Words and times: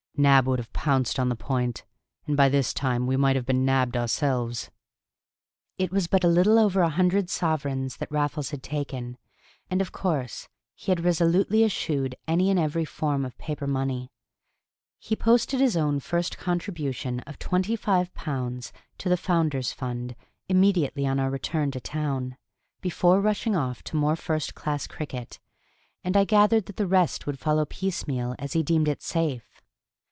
Nab 0.17 0.45
would 0.45 0.59
have 0.59 0.71
pounced 0.71 1.17
on 1.19 1.29
the 1.29 1.35
point, 1.35 1.83
and 2.27 2.37
by 2.37 2.47
this 2.47 2.75
time 2.75 3.07
we 3.07 3.17
might 3.17 3.35
have 3.35 3.45
been 3.45 3.65
nabbed 3.65 3.97
ourselves." 3.97 4.69
It 5.79 5.89
was 5.91 6.05
but 6.05 6.23
a 6.23 6.27
little 6.27 6.59
over 6.59 6.81
a 6.81 6.89
hundred 6.89 7.27
sovereigns 7.27 7.97
that 7.97 8.11
Raffles 8.11 8.51
had 8.51 8.61
taken, 8.61 9.17
and, 9.67 9.81
of 9.81 9.91
course, 9.91 10.47
he 10.75 10.91
had 10.91 11.03
resolutely 11.03 11.63
eschewed 11.63 12.13
any 12.27 12.51
and 12.51 12.59
every 12.59 12.85
form 12.85 13.25
of 13.25 13.35
paper 13.39 13.65
money. 13.65 14.11
He 14.99 15.15
posted 15.15 15.59
his 15.59 15.75
own 15.77 15.99
first 15.99 16.37
contribution 16.37 17.21
of 17.21 17.39
twenty 17.39 17.75
five 17.75 18.13
pounds 18.13 18.71
to 18.99 19.09
the 19.09 19.17
Founder's 19.17 19.71
Fund 19.71 20.15
immediately 20.47 21.07
on 21.07 21.19
our 21.19 21.31
return 21.31 21.71
to 21.71 21.79
town, 21.79 22.37
before 22.81 23.21
rushing 23.21 23.55
off 23.55 23.81
to 23.85 23.95
more 23.95 24.17
first 24.17 24.53
class 24.53 24.85
cricket, 24.85 25.39
and 26.03 26.15
I 26.15 26.25
gathered 26.25 26.67
that 26.67 26.75
the 26.75 26.85
rest 26.85 27.25
would 27.25 27.39
follow 27.39 27.65
piecemeal 27.65 28.35
as 28.37 28.53
he 28.53 28.61
deemed 28.61 28.87
it 28.89 29.01
safe. 29.01 29.47